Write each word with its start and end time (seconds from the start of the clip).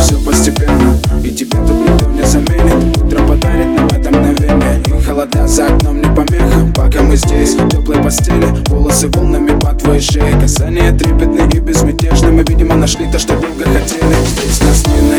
все 0.00 0.16
постепенно 0.18 0.96
И 1.24 1.30
тебя 1.30 1.58
тут 1.58 1.76
никто 1.88 2.06
не 2.10 2.24
заменит. 2.24 2.96
Утро 2.98 3.18
подарит 3.26 3.66
нам 3.66 3.86
это 3.88 4.10
мгновение 4.10 4.82
И 4.86 5.04
холода 5.04 5.46
за 5.46 5.66
окном 5.66 6.00
не 6.00 6.14
помеха. 6.14 6.72
Пока 6.74 7.02
мы 7.02 7.16
здесь, 7.16 7.54
в 7.54 7.68
теплой 7.68 8.02
постели 8.02 8.46
Волосы 8.68 9.08
волнами 9.08 9.58
по 9.58 9.74
твоей 9.74 10.00
шее. 10.00 10.40
Касания 10.40 10.96
трепетные 10.96 11.48
и 11.52 11.58
безмятежны. 11.58 12.30
Мы, 12.30 12.44
видимо, 12.44 12.74
нашли 12.76 13.10
то, 13.10 13.18
что 13.18 13.34
долго 13.34 13.64
хотели. 13.64 14.14
Здесь 14.36 14.60
нас 14.62 14.86
не 14.86 15.10
найдут 15.10 15.17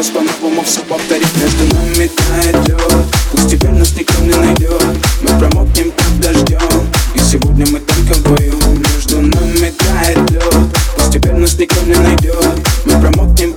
раз 0.00 0.08
по-новому 0.08 0.62
все 0.62 0.80
повторить. 0.80 1.28
Между 1.36 1.74
нами 1.74 2.08
тает 2.08 2.68
лед 2.68 3.06
Пусть 3.32 3.50
теперь 3.50 3.70
нас 3.72 3.94
никто 3.94 4.22
не 4.22 4.32
найдет. 4.32 4.82
Мы 5.20 5.38
промокнем 5.38 5.90
под 5.90 6.20
дождем 6.20 6.88
И 7.14 7.18
сегодня 7.18 7.66
мы 7.70 7.80
только 7.80 8.14
вдвоем 8.14 8.82
Между 8.94 9.20
нами 9.20 9.74
тает 9.76 10.30
лед 10.30 10.54
Пусть 10.96 11.12
теперь 11.12 11.34
нас 11.34 11.58
никто 11.58 11.80
не 11.84 11.96
найдет. 11.96 12.46
Мы 12.86 12.92
промокнем 12.98 13.54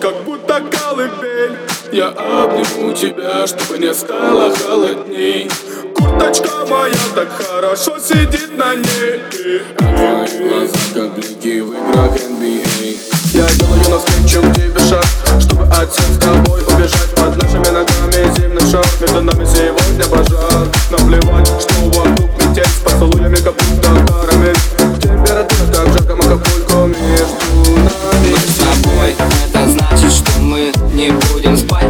как 0.00 0.24
будто 0.24 0.60
колыбель. 0.60 1.56
Я 1.92 2.08
обниму 2.08 2.92
тебя, 2.92 3.46
чтобы 3.46 3.78
не 3.78 3.92
стало 3.94 4.54
холодней. 4.54 5.50
Курточка 5.94 6.66
моя 6.68 6.94
так 7.14 7.28
хорошо 7.32 7.98
сидит 7.98 8.56
на 8.56 8.74
ней. 8.74 9.22
Твои 9.76 10.48
глаза, 10.48 10.78
как 10.94 11.14
блики 11.14 11.60
в 11.60 11.72
играх 11.72 12.16
NBA 12.16 12.96
Я 13.32 13.46
делаю 13.58 13.90
навстречу 13.90 14.42
тебе 14.54 14.78
шаг 14.88 15.23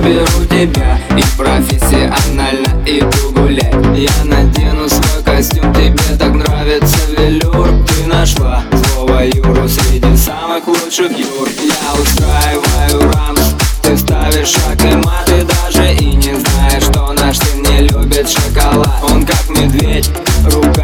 заберу 0.04 0.44
тебя 0.50 0.98
И 1.16 1.22
профессионально 1.36 2.84
иду 2.86 3.32
гулять. 3.32 3.74
Я 3.96 4.24
надену 4.24 4.88
свой 4.88 5.22
костюм, 5.24 5.72
тебе 5.72 6.16
так 6.18 6.34
нравится 6.34 6.98
велюр. 7.16 7.68
Ты 7.86 8.06
нашла 8.06 8.62
слово 8.94 9.24
Юру 9.26 9.68
среди 9.68 10.16
самых 10.16 10.66
лучших 10.66 11.10
юр. 11.10 11.48
Я 11.62 12.00
устраиваю 12.00 13.12
рамс, 13.12 13.54
ты 13.82 13.96
ставишь 13.96 14.48
шаг 14.48 14.82
и 14.84 14.94
мат 14.96 15.28
И 15.28 15.44
даже 15.44 15.94
и 15.94 16.16
не 16.16 16.34
знаешь, 16.34 16.84
что 16.84 17.12
наш 17.12 17.38
сын 17.38 17.62
не 17.62 17.88
любит 17.88 18.28
шоколад. 18.28 19.02
Он 19.10 19.24
как 19.24 19.48
медведь, 19.48 20.10
рука 20.44 20.83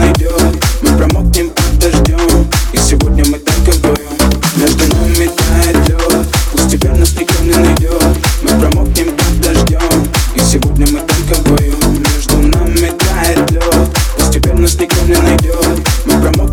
найдет 0.00 0.64
Мы 0.82 0.96
промокнем 0.96 1.50
под 1.50 1.78
дождем 1.78 2.46
И 2.72 2.78
сегодня 2.78 3.24
мы 3.26 3.38
так 3.38 3.68
и 3.68 3.70
вдвоем 3.70 4.16
Между 4.56 4.86
нами 4.94 5.30
тает 5.36 5.88
лед 5.88 6.26
Пусть 6.52 6.70
теперь 6.70 6.92
нас 6.92 7.14
никто 7.18 7.42
не 7.44 7.54
найдет 7.54 8.02
Мы 8.42 8.48
промокнем 8.60 9.14
под 9.16 9.40
дождем 9.40 10.08
И 10.34 10.40
сегодня 10.40 10.86
мы 10.90 11.00
так 11.00 11.18
и 11.18 11.34
вдвоем 11.34 12.02
Между 12.14 12.36
нами 12.38 12.92
тает 12.98 13.50
лед 13.50 13.98
Пусть 14.16 14.32
теперь 14.32 14.54
нас 14.54 14.74
никто 14.78 15.04
не 15.06 15.16
найдет 15.16 15.80
Мы 16.06 16.20
промокнем 16.20 16.49